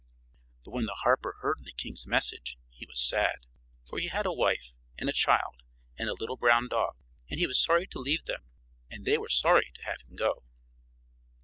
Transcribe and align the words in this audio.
But 0.63 0.71
when 0.71 0.87
the 0.87 0.95
harper 0.95 1.37
heard 1.41 1.59
the 1.61 1.71
king's 1.73 2.07
message 2.07 2.57
he 2.71 2.87
was 2.87 2.99
sad, 2.99 3.45
for 3.87 3.99
he 3.99 4.07
had 4.07 4.25
a 4.25 4.33
wife 4.33 4.73
and 4.97 5.07
a 5.07 5.13
child 5.13 5.61
and 5.95 6.09
a 6.09 6.15
little 6.15 6.37
brown 6.37 6.69
dog; 6.69 6.95
and 7.29 7.39
he 7.39 7.45
was 7.45 7.61
sorry 7.61 7.85
to 7.85 7.99
leave 7.99 8.23
them 8.23 8.41
and 8.89 9.05
they 9.05 9.19
were 9.19 9.29
sorry 9.29 9.69
to 9.75 9.83
have 9.83 10.01
him 10.01 10.15
go. 10.15 10.41